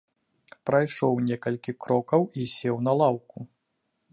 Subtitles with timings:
[0.69, 3.37] Прайшоў некалькі крокаў і сеў на лаўку.